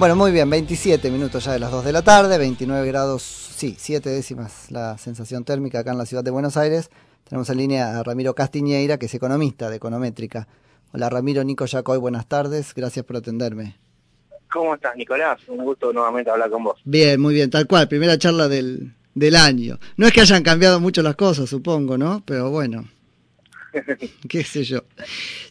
[0.00, 3.76] Bueno, muy bien, 27 minutos ya de las 2 de la tarde, 29 grados, sí,
[3.78, 6.88] 7 décimas la sensación térmica acá en la ciudad de Buenos Aires.
[7.28, 10.48] Tenemos en línea a Ramiro Castiñeira, que es economista de Econométrica.
[10.94, 13.76] Hola Ramiro, Nico Yacoy, buenas tardes, gracias por atenderme.
[14.50, 15.38] ¿Cómo estás, Nicolás?
[15.48, 16.80] Un gusto nuevamente hablar con vos.
[16.82, 19.78] Bien, muy bien, tal cual, primera charla del, del año.
[19.98, 22.22] No es que hayan cambiado mucho las cosas, supongo, ¿no?
[22.24, 22.88] Pero bueno.
[24.28, 24.84] qué sé yo.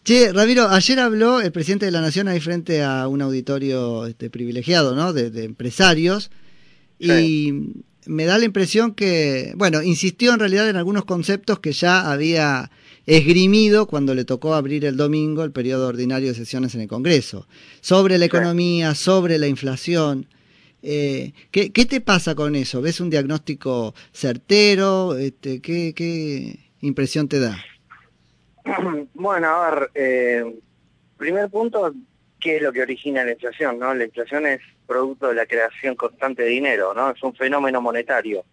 [0.04, 4.30] Che, Ramiro, ayer habló el presidente de la Nación ahí frente a un auditorio este,
[4.30, 5.14] privilegiado, ¿no?
[5.14, 6.32] De, empresarios.
[7.00, 7.54] Y
[8.06, 12.72] me da la impresión que, bueno, insistió en realidad en algunos conceptos que ya había
[13.06, 17.48] esgrimido cuando le tocó abrir el domingo el periodo ordinario de sesiones en el Congreso.
[17.82, 20.28] Sobre la economía, sobre la inflación.
[20.82, 22.82] Eh, ¿qué, ¿qué, te pasa con eso?
[22.82, 25.18] ¿Ves un diagnóstico certero?
[25.18, 27.58] Este, ¿qué, ¿Qué impresión te da?
[29.14, 30.60] Bueno, a ver, eh,
[31.18, 31.94] primer punto,
[32.40, 33.80] ¿qué es lo que origina la inflación?
[33.80, 33.94] ¿no?
[33.94, 37.12] La inflación es producto de la creación constante de dinero, ¿no?
[37.12, 38.44] Es un fenómeno monetario.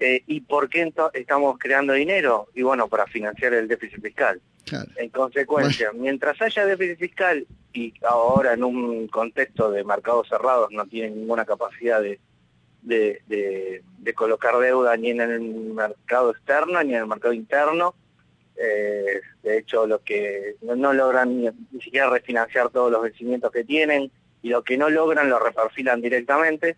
[0.00, 2.48] Eh, ¿Y por qué estamos creando dinero?
[2.54, 4.40] Y bueno, para financiar el déficit fiscal.
[4.96, 10.86] En consecuencia, mientras haya déficit fiscal y ahora en un contexto de mercados cerrados no
[10.86, 12.18] tienen ninguna capacidad de,
[12.82, 17.94] de, de colocar deuda ni en el mercado externo ni en el mercado interno,
[18.56, 24.10] eh, de hecho, los que no, logran ni, siquiera refinanciar todos los vencimientos que tienen
[24.42, 26.76] y los que no logran lo reperfilan directamente,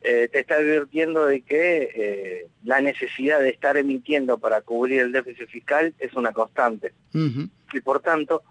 [0.00, 5.12] eh, te está advirtiendo de que eh, la necesidad de estar emitiendo para cubrir el
[5.12, 6.92] déficit fiscal es una constante.
[7.72, 8.42] Y por tanto,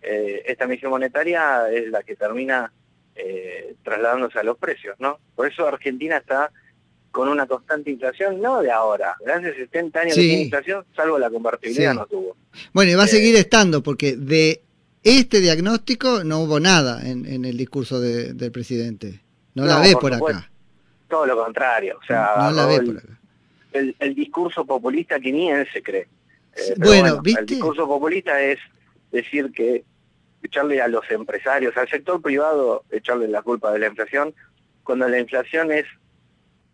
[0.00, 2.72] esta emisión monetaria es la que termina
[3.82, 5.18] trasladándose a los precios, ¿no?
[5.34, 6.52] Por eso Argentina está
[7.18, 11.28] con una constante inflación, no de ahora, de hace 70 años de inflación, salvo la
[11.28, 12.36] convertibilidad no tuvo.
[12.72, 14.62] Bueno, y va a seguir eh, estando, porque de
[15.02, 19.20] este diagnóstico no hubo nada en, el discurso del presidente.
[19.56, 20.48] No, la ve por, acá.
[21.08, 23.18] Todo lo contrario, o sea, no la ve por acá.
[23.72, 26.06] El, discurso populista que ni él se cree.
[26.56, 27.40] Eh, bueno, ¿viste?
[27.40, 28.60] el discurso populista es
[29.10, 29.82] decir que
[30.44, 34.32] echarle a los empresarios, al sector privado, echarle la culpa de la inflación,
[34.84, 35.84] cuando la inflación es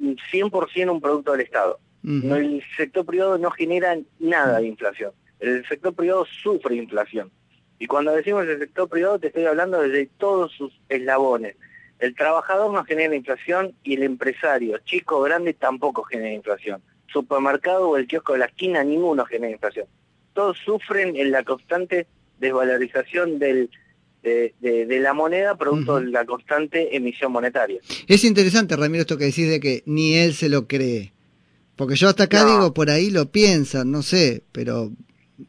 [0.01, 1.79] 100% un producto del Estado.
[2.03, 5.13] el sector privado no genera nada de inflación.
[5.41, 7.31] El sector privado sufre inflación.
[7.79, 11.57] Y cuando decimos el sector privado te estoy hablando desde todos sus eslabones.
[11.99, 16.83] El trabajador no genera inflación y el empresario, chico o grande, tampoco genera inflación.
[17.07, 19.87] Supermercado o el kiosco de la esquina, ninguno genera inflación.
[20.35, 22.07] Todos sufren en la constante
[22.39, 23.71] desvalorización del,
[24.25, 27.81] de, la moneda producto de la constante emisión monetaria.
[28.09, 31.13] Es interesante, Ramiro, esto que decís de que ni él se lo cree.
[31.77, 34.93] Porque yo hasta acá digo, por ahí lo piensan, no sé, pero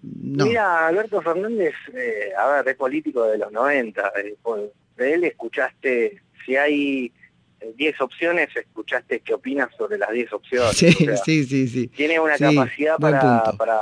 [0.02, 0.46] no.
[0.46, 4.12] Mira, Alberto Fernández, eh, a ver, es político de los 90.
[4.18, 4.36] Eh,
[4.98, 7.12] de él escuchaste, si hay
[7.76, 10.76] 10 eh, opciones, escuchaste qué opinas sobre las 10 opciones.
[10.76, 11.88] Sí, sí, sí, sí.
[11.90, 13.82] Tiene una capacidad para, para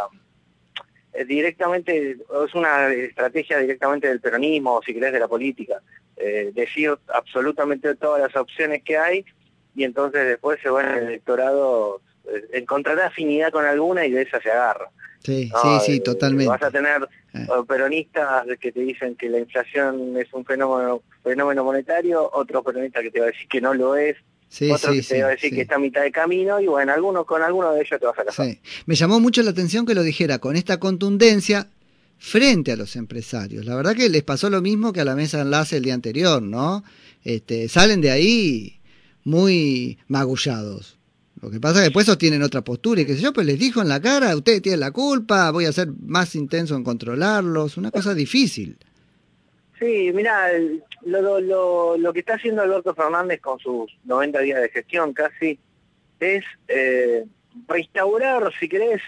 [1.28, 5.82] directamente, es una estrategia directamente del peronismo, si querés, de la política.
[6.18, 9.26] Eh, decir absolutamente todas las opciones que hay
[9.76, 14.22] y entonces después se va en el electorado, eh, encontrará afinidad con alguna y de
[14.22, 14.90] esa se agarra.
[15.24, 16.50] Sí, sí, sí, totalmente.
[16.50, 17.08] Vas a tener
[17.68, 23.12] peronistas que te dicen que la inflación es un fenómeno, fenómeno monetario, otros peronistas que
[23.12, 24.18] te va a decir que no lo es,
[24.54, 26.94] Sí, Otro que te va a decir que está a mitad de camino y bueno,
[26.94, 28.56] algunos, con algunos de ellos te vas a casar.
[28.86, 31.70] Me llamó mucho la atención que lo dijera con esta contundencia
[32.20, 33.66] frente a los empresarios.
[33.66, 35.96] La verdad que les pasó lo mismo que a la mesa de enlace el día
[35.96, 36.84] anterior, ¿no?
[37.24, 38.80] Este, salen de ahí
[39.24, 41.00] muy magullados.
[41.42, 43.58] Lo que pasa es que después sostienen otra postura y que sé yo, pues les
[43.58, 47.76] dijo en la cara, ustedes tienen la culpa, voy a ser más intenso en controlarlos,
[47.78, 48.78] una cosa difícil.
[49.84, 50.50] Sí, mira,
[51.02, 55.60] lo, lo, lo, que está haciendo Alberto Fernández con sus 90 días de gestión casi
[56.22, 57.26] es eh,
[57.68, 59.02] restaurar, si querés,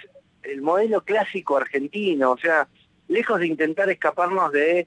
[0.44, 2.68] el modelo clásico argentino, o sea,
[3.08, 4.80] lejos de intentar escaparnos de,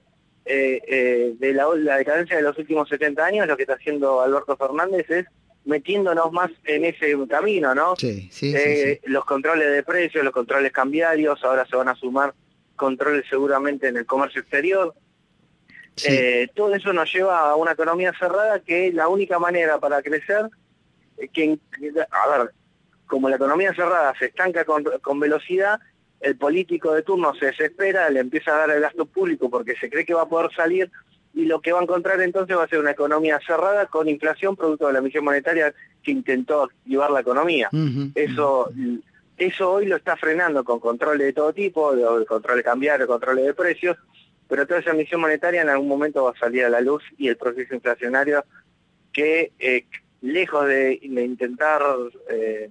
[0.45, 4.59] eh, eh, de la, decadencia de los últimos 70 años, lo que está haciendo Alberto
[4.59, 5.27] Fernández es
[5.65, 7.97] metiéndonos más en ese camino, ¿no?
[7.97, 12.35] Sí, sí, sí, Los controles de precios, los controles cambiarios, ahora se van a sumar
[12.77, 14.95] controles seguramente en el comercio exterior,
[16.05, 20.49] eh, todo eso nos lleva a una economía cerrada que la única manera para crecer,
[21.33, 21.59] que,
[22.11, 22.51] a ver,
[23.07, 25.81] como la economía cerrada se estanca con, velocidad,
[26.21, 29.89] el político de turno se desespera, le empieza a dar el gasto público porque se
[29.89, 30.91] cree que va a poder salir
[31.35, 34.57] y lo que va a encontrar entonces va a ser una economía cerrada con inflación
[34.57, 35.73] producto de la emisión monetaria
[36.03, 37.69] que intentó activar la economía.
[38.15, 38.71] Eso
[39.39, 41.93] eso hoy lo está frenando con controles de todo tipo,
[42.27, 43.97] controles cambiarios, controles de precios,
[44.49, 47.29] pero toda esa emisión monetaria en algún momento va a salir a la luz y
[47.29, 48.45] el proceso inflacionario
[49.13, 49.85] que eh,
[50.23, 51.83] lejos de, intentar
[52.31, 52.71] eh,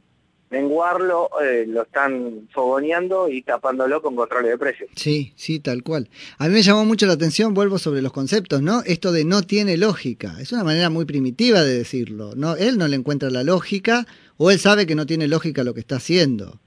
[0.50, 4.90] menguarlo, eh, lo están fogoneando y tapándolo con controles de precios.
[4.96, 6.10] Sí, sí, tal cual.
[6.38, 8.82] A mí me llamó mucho la atención, vuelvo sobre los conceptos, ¿no?
[8.86, 10.36] Esto de no tiene lógica.
[10.40, 12.56] Es una manera muy primitiva de decirlo, ¿no?
[12.56, 14.06] Él no le encuentra la lógica
[14.38, 16.60] o él sabe que no tiene lógica lo que está haciendo.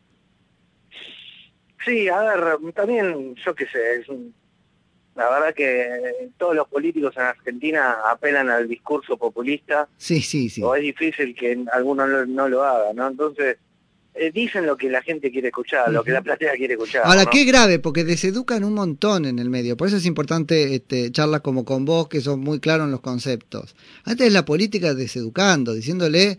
[1.85, 4.09] Sí, a ver, también, yo qué sé, es
[5.17, 9.89] la verdad que todos los políticos en Argentina apelan al discurso populista.
[9.97, 10.63] Sí, sí, sí.
[10.63, 13.09] O es difícil que alguno no, lo haga, ¿no?
[13.09, 13.59] Entonces,
[14.15, 17.03] eh, dicen lo que la gente quiere escuchar, lo que la platea quiere escuchar.
[17.05, 19.77] Ahora, qué grave, porque deseducan un montón en el medio.
[19.77, 23.01] Por eso es importante este, charlas como con vos, que son muy claros en los
[23.01, 23.77] conceptos.
[24.05, 26.39] Antes la política deseducando, diciéndole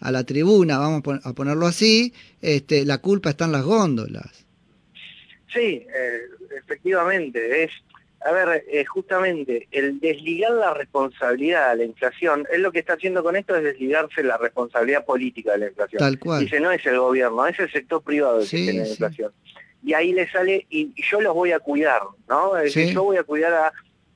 [0.00, 4.46] a la tribuna, vamos a ponerlo así, este, la culpa está en las góndolas.
[5.52, 6.20] Sí, eh,
[6.56, 7.70] efectivamente, es,
[8.20, 12.94] a ver, eh, justamente el desligar la responsabilidad de la inflación, es lo que está
[12.94, 16.00] haciendo con esto es desligarse la responsabilidad política de la inflación.
[16.00, 16.40] Tal cual.
[16.40, 19.32] Dice, no es el gobierno, es el sector privado el que tiene la inflación.
[19.84, 22.56] Y ahí le sale, y, yo los voy a cuidar, ¿no?
[22.56, 23.72] Es decir, yo voy a cuidar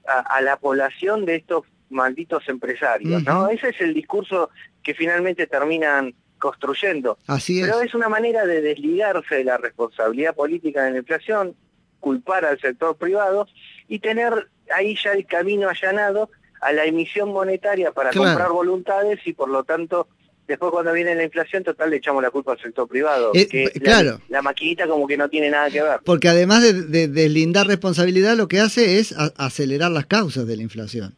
[0.06, 3.48] a, la población de estos malditos empresarios, ¿no?
[3.48, 4.50] Ese es el discurso
[4.82, 7.18] que finalmente terminan construyendo.
[7.28, 11.54] Así Pero es una manera de desligarse de la responsabilidad política de la inflación,
[12.00, 13.46] culpar al sector privado
[13.88, 16.30] y tener ahí ya el camino allanado
[16.60, 20.06] a la emisión monetaria para comprar voluntades y por lo tanto
[20.46, 23.32] después cuando viene la inflación total le echamos la culpa al sector privado.
[23.34, 24.20] Eh, que claro.
[24.28, 26.00] La, maquinita como que no tiene nada que ver.
[26.04, 31.14] Porque además de, deslindar responsabilidad lo que hace es acelerar las causas de la inflación.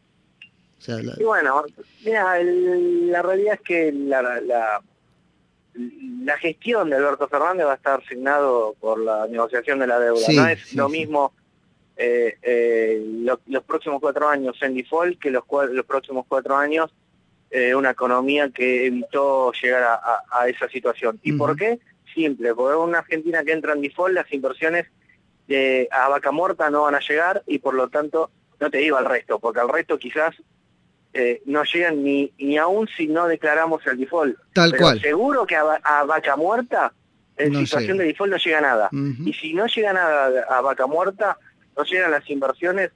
[1.17, 1.63] Y bueno,
[2.03, 4.21] mira, la realidad es que la,
[5.73, 10.27] la gestión de Alberto Fernández va a estar asignado por la negociación de la deuda.
[10.31, 11.33] no es lo mismo
[11.97, 13.01] eh, eh,
[13.47, 16.93] los próximos cuatro años en default que los, los próximos cuatro años
[17.51, 21.19] eh, una economía que evitó llegar a, esa situación.
[21.23, 21.79] ¿Y por qué?
[22.13, 24.87] Simple, porque una Argentina que entra en default, las inversiones
[25.47, 28.97] de, a vaca muerta no van a llegar y por lo tanto, no te digo
[28.97, 30.35] al resto, porque al resto quizás
[31.13, 34.37] eh, no llegan ni, ni aún si no declaramos el default.
[34.51, 35.01] Tal Pero cual.
[35.01, 36.91] Seguro que a, vaca muerta,
[37.37, 38.89] en situación de default no llega nada.
[38.91, 41.37] Y si no llega nada a vaca muerta,
[41.77, 42.91] no llegan las inversiones,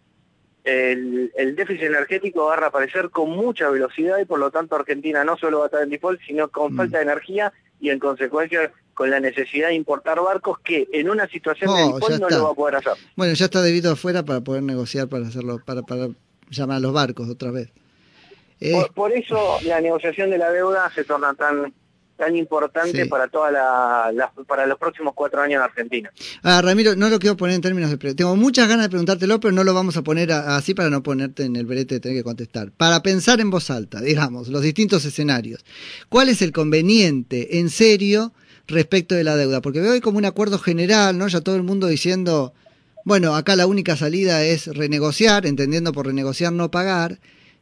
[0.63, 5.37] el, déficit energético va a reaparecer con mucha velocidad y por lo tanto Argentina no
[5.37, 6.77] solo va a estar en default, sino con mm.
[6.77, 11.27] falta de energía y en consecuencia con la necesidad de importar barcos que en una
[11.27, 12.93] situación de default no lo va a poder hacer.
[13.15, 16.09] Bueno, ya está debido afuera para poder negociar para hacerlo, para, para
[16.49, 17.69] llamar a los barcos otra vez.
[18.59, 21.73] Eh, por, eso la negociación de la deuda se torna tan
[22.19, 26.11] tan importante para toda la, para los próximos cuatro años en Argentina.
[26.43, 28.13] Ah, Ramiro, no lo quiero poner en términos de...
[28.13, 31.45] Tengo muchas ganas de preguntártelo, pero no lo vamos a poner así para no ponerte
[31.45, 32.71] en el brete de tener que contestar.
[32.71, 35.63] Para pensar en voz alta, digamos, los distintos escenarios.
[36.09, 38.33] ¿Cuál es el conveniente, en serio,
[38.67, 39.61] respecto de la deuda?
[39.61, 41.29] Porque veo hoy como un acuerdo general, ¿no?
[41.29, 42.53] Ya todo el mundo diciendo,
[43.05, 47.19] bueno, acá la única salida es renegociar, entendiendo por renegociar no pagar.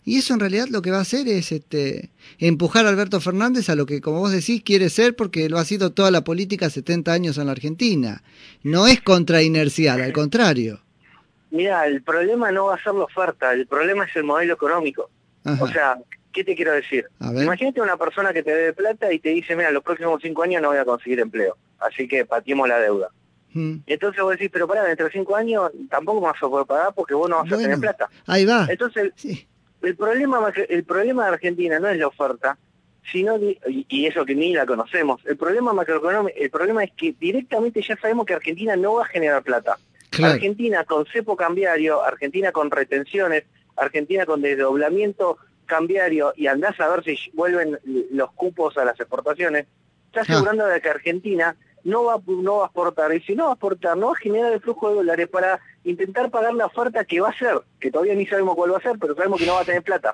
[0.07, 3.69] Y eso en realidad lo que va a hacer es este, empujar a Alberto Fernández
[3.69, 6.69] a lo que, como vos decís, quiere ser porque lo ha sido toda la política
[6.69, 8.23] 70 años en la Argentina.
[8.63, 10.79] No es contrainercial, al contrario.
[11.51, 15.09] Mira, el problema no va a ser la oferta, el problema es el modelo económico.
[15.59, 15.97] O sea,
[16.31, 17.05] ¿qué te quiero decir?
[17.19, 20.61] Imagínate una persona que te debe plata y te dice, mira, los próximos cinco años
[20.61, 23.09] no voy a conseguir empleo, así que patimos la deuda.
[23.51, 23.79] Mm.
[23.85, 27.13] Entonces vos decís, pero para, dentro de cinco años tampoco vas a poder pagar porque
[27.13, 28.09] vos no vas a tener plata.
[28.25, 28.67] Ahí va.
[28.69, 29.45] Entonces, sí
[29.81, 32.57] el problema, el problema de Argentina no es la oferta,
[33.11, 35.21] sino y eso que ni la conocemos.
[35.25, 39.07] El problema macroeconómico, el problema es que directamente ya sabemos que Argentina no va a
[39.07, 39.77] generar plata.
[40.21, 43.43] Argentina con cepo cambiario, Argentina con retenciones,
[43.75, 47.77] Argentina con desdoblamiento cambiario y andás a ver si vuelven
[48.11, 49.67] los cupos a las exportaciones,
[50.07, 50.23] está ah.
[50.23, 51.55] asegurando de que Argentina
[51.87, 53.15] no va, no va a exportar.
[53.15, 55.59] Y si no va a exportar, no va a generar el flujo de dólares para
[55.85, 58.81] intentar pagar la oferta que va a ser, que todavía ni sabemos cuál va a
[58.81, 60.13] ser, pero sabemos que no va a tener plata.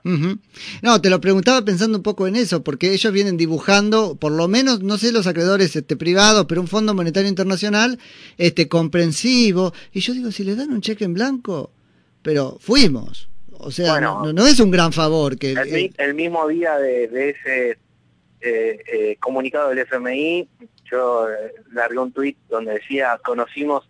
[0.83, 4.47] No, te lo preguntaba pensando un poco en eso, porque ellos vienen dibujando, por lo
[4.47, 7.97] menos, no sé los acreedores este, privados, pero un Fondo Monetario Internacional
[8.37, 9.73] este, comprensivo.
[9.91, 11.71] Y yo digo, si le dan un cheque en blanco,
[12.21, 13.29] pero fuimos.
[13.57, 15.39] O sea, no, es un gran favor.
[15.39, 17.79] que El, el mismo día de, ese
[18.41, 20.47] eh, eh, comunicado del FMI,
[20.93, 23.89] yo eh, largué un tuit donde decía, conocimos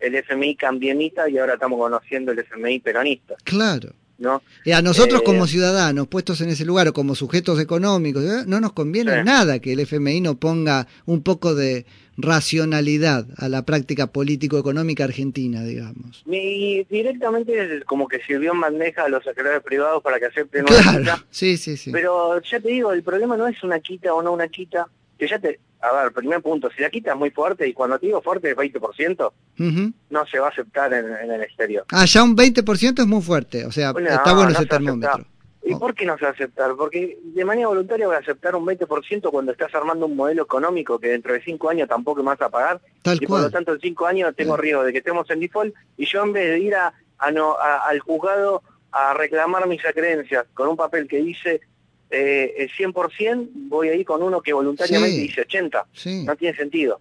[0.00, 3.34] el FMI cambienita y ahora estamos conociendo el FMI peronista.
[3.44, 3.90] Claro.
[4.18, 4.42] ¿no?
[4.64, 8.44] Y a nosotros Eh, como ciudadanos, puestos en ese lugar o como sujetos económicos, ¿eh?
[8.46, 9.24] no nos conviene Sí.
[9.24, 11.84] nada que el FMI no ponga un poco de
[12.16, 16.22] racionalidad a la práctica político-económica argentina, digamos.
[16.26, 20.76] Y directamente como que sirvió en bandeja a los acreedores privados para que acepten una
[20.82, 21.24] Claro, quita.
[21.30, 21.90] sí, sí, sí.
[21.92, 24.88] Pero ya te digo, el problema no es una quita o no una quita,
[25.18, 25.60] que ya te...
[25.80, 28.50] A ver, primer punto, si la quita es muy fuerte, y cuando te digo fuerte
[28.50, 29.92] es 20%, Ujú.
[30.10, 31.84] no se va a aceptar en, en el exterior.
[31.92, 34.66] Ah, ya un 20% es muy fuerte, o sea, Bueno, está no, bueno no ese
[34.66, 35.24] termómetro.
[35.68, 35.80] ¿Y Oh.
[35.80, 36.76] por qué no se va a aceptar?
[36.76, 40.96] Porque de manera voluntaria voy a aceptar un 20% cuando estás armando un modelo económico
[41.00, 43.72] que dentro de cinco años tampoco me vas a pagar Tal y por lo tanto
[43.74, 46.60] en cinco años tengo riesgo de que estemos en default y yo en vez de
[46.60, 51.16] ir a, a no, a- al juzgado a reclamar mis acreencias con un papel que
[51.18, 51.60] dice
[52.10, 55.22] eh, el 100%, voy a ir con uno que voluntariamente Sí.
[55.22, 55.86] dice 80.
[55.92, 56.24] Sí.
[56.24, 57.00] No tiene sentido.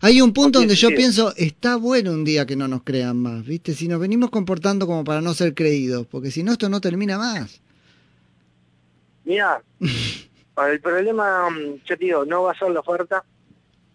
[0.00, 0.96] Hay un punto No donde yo sentido.
[0.98, 3.72] pienso, está bueno un día que no nos crean más, ¿viste?
[3.74, 7.18] Si nos venimos comportando como para no ser creídos, porque si no esto no termina
[7.18, 7.60] más.
[9.24, 9.62] Mira,
[10.70, 11.48] el problema,
[11.84, 13.24] yo te digo, no va a ser la oferta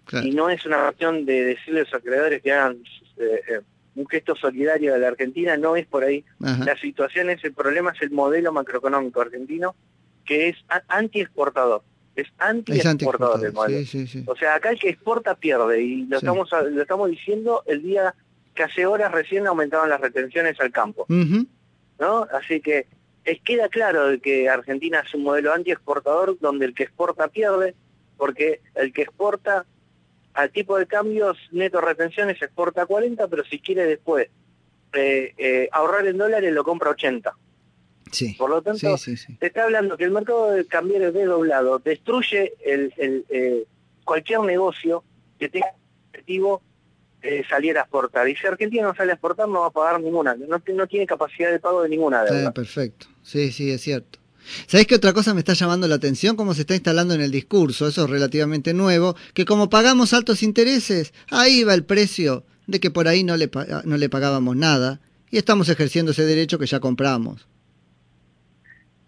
[0.06, 0.28] Claro.
[0.28, 2.78] y no es una cuestión de decirle a los acreedores que hagan
[3.18, 3.62] eh, eh,
[3.96, 6.24] un gesto solidario de la Argentina, no es por ahí.
[6.42, 6.66] Ajá.
[6.66, 9.76] La situación es, el problema es el modelo macroeconómico argentino,
[10.26, 11.84] que es anti-exportador.
[12.16, 13.78] Es anti-exportador el modelo.
[13.78, 13.86] antiexportador.
[13.86, 14.24] Sí, sí, sí.
[14.28, 18.14] O sea, acá el que exporta pierde, y lo, estamos, lo estamos diciendo el día
[18.54, 21.06] que hace horas recién aumentaban las retenciones al campo.
[22.00, 22.28] ¿no?
[22.34, 22.88] Así que
[23.24, 27.76] es, queda claro de que Argentina es un modelo anti-exportador donde el que exporta pierde,
[28.18, 29.66] porque el que exporta
[30.34, 34.30] al tipo de cambios neto retenciones exporta 40, pero si quiere después
[34.94, 37.34] eh, eh, ahorrar en dólares lo compra 80.
[38.12, 38.36] Sí.
[38.38, 39.36] Por lo tanto, Sí, sí, sí.
[39.40, 43.66] te está hablando que el mercado de cambiar desdoblado destruye el, el, eh,
[44.04, 45.04] cualquier negocio
[45.40, 45.68] que tenga
[46.10, 46.62] objetivo
[47.22, 48.28] eh, salir a exportar.
[48.28, 51.06] Y si Argentina no sale a exportar no va a pagar ninguna, no, no tiene
[51.06, 52.52] capacidad de pago de ninguna deuda.
[52.52, 53.08] perfecto.
[53.24, 54.20] Sí, sí, es cierto.
[54.66, 56.36] ¿Sabés qué otra cosa me está llamando la atención?
[56.36, 60.42] Cómo se está instalando en el discurso, eso es relativamente nuevo, que como pagamos altos
[60.42, 63.52] intereses, ahí va el precio de que por ahí no le,
[63.86, 65.00] no le pagábamos nada
[65.30, 67.48] y estamos ejerciendo ese derecho que ya compramos.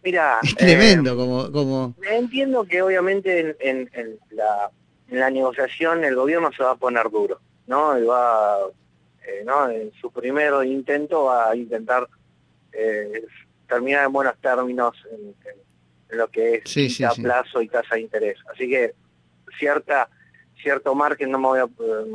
[0.04, 1.96] Mira, Es eh, tremendo, como, como...
[2.12, 4.70] entiendo que obviamente en, en- en la,
[5.10, 7.98] en la negociación el gobierno se va a poner duro, ¿no?
[7.98, 8.58] Y va,
[9.26, 9.70] eh, ¿no?
[9.70, 12.08] En su primer intento va a intentar
[12.74, 13.26] eh,
[13.68, 15.34] terminar en buenos términos en,
[16.18, 18.38] lo que es Sí, sí, plazo y tasa de interés.
[18.54, 18.94] Así que
[19.58, 20.10] cierta
[20.62, 22.06] cierto margen no me voy a eh,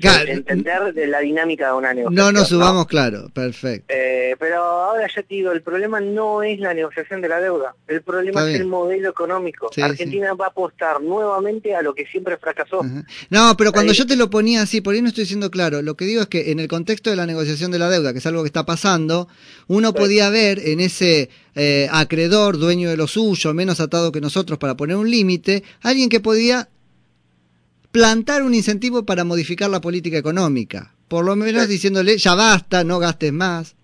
[0.00, 2.14] Claro, entender de la dinámica de una negociación.
[2.14, 3.86] No nos subamos, claro, perfecto.
[3.94, 7.74] Eh, pero ahora ya te digo, el problema no es la negociación de la deuda,
[7.86, 8.62] el problema Está es bien.
[8.62, 9.70] el modelo económico.
[9.74, 12.82] Sí, Argentina va a apostar nuevamente a lo que siempre fracasó.
[12.82, 13.04] Ajá.
[13.30, 15.80] No, pero cuando Ahí- yo te lo ponía así, por ahí no estoy siendo claro.
[15.82, 18.18] Lo que digo es que en el contexto de la negociación de la deuda, que
[18.18, 19.28] es algo que está pasando,
[19.68, 19.94] uno Sí.
[19.94, 24.76] podía ver en ese eh, acreedor, dueño de lo suyo, menos atado que nosotros para
[24.76, 26.68] poner un límite, alguien que podía
[27.94, 30.92] plantar un incentivo para modificar la política económica.
[31.06, 31.68] Por lo menos Sí.
[31.68, 33.76] diciéndole, ya basta, no gastes más.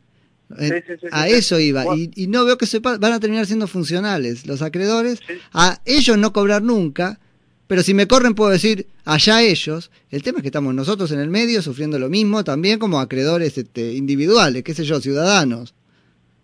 [0.59, 1.85] Eh, Sí, sí, sí, a eso iba.
[1.85, 2.03] Bueno.
[2.03, 5.21] Y, y no veo que se van a terminar siendo funcionales los acreedores.
[5.53, 7.21] A ellos no cobrar nunca,
[7.69, 9.93] pero si me corren puedo decir allá ellos.
[10.11, 13.57] El tema es que estamos nosotros en el medio sufriendo lo mismo también como acreedores
[13.59, 15.73] este, individuales, qué sé yo, ciudadanos.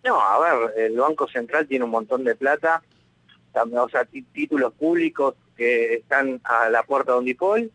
[0.04, 2.80] No, a ver, el Banco Central tiene un montón de plata,
[3.52, 7.71] también, o sea, títulos públicos que están a la puerta de un default.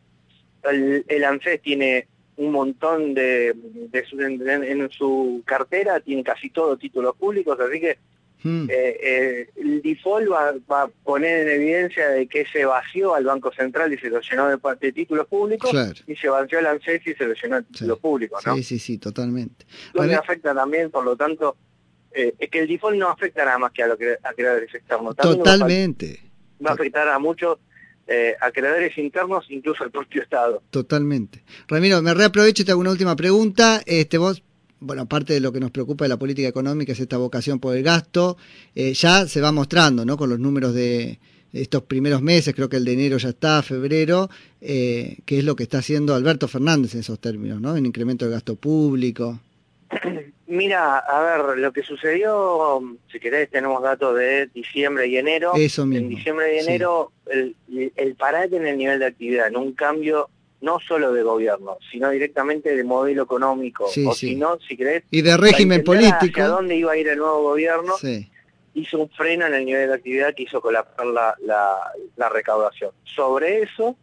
[0.63, 2.07] El, el ANSES tiene
[2.37, 7.79] un montón de, de su- en, en su cartera, tiene casi todo títulos públicos, así
[7.79, 7.97] que
[8.43, 8.67] Mm.
[8.71, 13.23] eh, eh, el default va, va a poner en evidencia de que se vació al
[13.23, 15.93] Banco Central y se lo llenó de, de títulos públicos Claro.
[16.07, 18.55] y se vació al ANSES y se lo llenó de títulos públicos, ¿no?
[18.55, 19.67] Sí, sí, sí, totalmente.
[19.93, 21.55] Lo que afecta también, por lo tanto,
[22.15, 24.73] eh, es que el default no afecta nada más que a los cre- a creadores
[24.73, 25.15] externos.
[25.15, 26.19] También Totalmente,
[26.65, 27.59] Va a afectar a muchos
[28.11, 30.61] eh, a creadores internos, incluso al propio Estado.
[30.69, 31.43] totalmente.
[31.67, 33.81] Ramiro, me reaprovecho y te hago una última pregunta.
[33.85, 34.43] Este, vos,
[34.79, 37.75] bueno, aparte de lo que nos preocupa de la política económica es esta vocación por
[37.75, 38.37] el gasto,
[38.75, 40.17] eh, ya se va mostrando, ¿no?
[40.17, 41.19] Con los números de
[41.53, 45.55] estos primeros meses, creo que el de enero ya está, febrero, eh, que es lo
[45.55, 47.77] que está haciendo Alberto Fernández en esos términos, ¿no?
[47.77, 49.39] En incremento del gasto público.
[50.51, 52.81] Mira, a ver, lo que sucedió,
[53.11, 55.53] si querés, tenemos datos de diciembre y enero.
[55.55, 56.05] Eso mismo.
[56.07, 56.67] En diciembre y sí.
[56.67, 57.55] enero, el,
[57.95, 60.29] el parate en el nivel de actividad, en un cambio
[60.59, 63.87] no solo de gobierno, sino directamente de modelo económico.
[63.87, 64.29] Sí, o sí.
[64.29, 66.43] si no, si querés, Y de régimen político.
[66.45, 68.29] dónde iba a ir el nuevo gobierno, Sí,
[68.73, 71.77] hizo un freno en el nivel de actividad que hizo colapsar la, la,
[72.17, 72.91] la recaudación.
[73.05, 73.95] Sobre eso,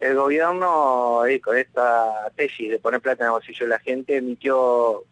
[0.00, 4.16] el gobierno, eh, con esta tesis de poner plata en el bolsillo de la gente,
[4.16, 5.04] emitió,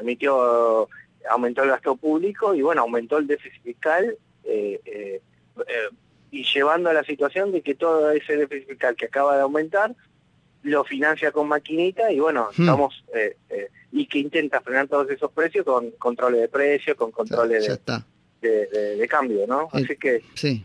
[0.00, 0.88] emitió
[1.28, 4.16] aumentó el gasto público y bueno, aumentó el déficit fiscal
[6.30, 9.94] y llevando a la situación de que todo ese déficit fiscal que acaba de aumentar
[10.62, 12.62] lo financia con maquinita y bueno, hmm.
[12.62, 13.04] estamos
[13.92, 17.66] y que intenta frenar todos esos precios con controles de precios, con controles
[18.40, 19.68] de, de, cambio, ¿no?
[19.72, 20.64] Así que sí.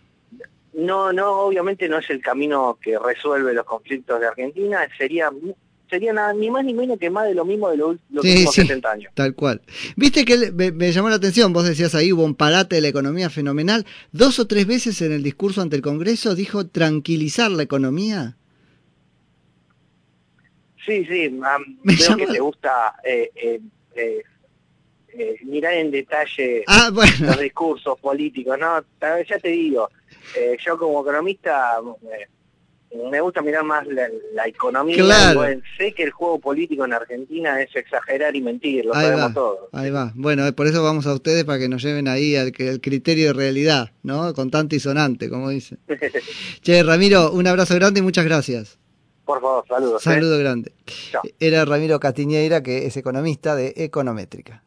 [0.73, 5.31] no, no, obviamente no es el camino que resuelve los conflictos de Argentina, sería
[5.93, 8.91] sería nada, ni más ni menos que más de lo mismo de los, últimos 70
[8.91, 9.11] años.
[9.13, 9.61] Tal cual.
[9.95, 13.29] Viste que me, llamó la atención, vos decías ahí, hubo un parate de la economía
[13.29, 13.85] fenomenal.
[14.11, 18.37] Dos o tres veces en el discurso ante el Congreso dijo tranquilizar la economía.
[20.83, 21.39] Sí, sí,
[21.85, 24.23] creo que te gusta eh, eh,
[25.15, 28.83] eh, mirar en detalle ah, los discursos políticos, ¿no?
[28.99, 29.91] Ya te digo,
[30.65, 31.79] yo como economista
[33.09, 35.03] me gusta mirar más la, economía.
[35.77, 39.59] sé que el juego político en Argentina es exagerar y mentir, lo sabemos todos.
[39.71, 40.11] Ahí va.
[40.15, 43.91] Bueno, por eso vamos a ustedes para que nos lleven ahí al, criterio de realidad,
[44.03, 44.33] ¿no?
[44.33, 45.79] Contante y sonante, como dicen.
[46.61, 48.77] che, Ramiro, un abrazo grande y muchas gracias.
[49.25, 50.03] Por favor, saludos.
[50.03, 50.43] Saludo ¿eh?
[50.43, 50.73] grande.
[51.39, 54.63] Era Ramiro Castiñeira, que es economista de Econométrica.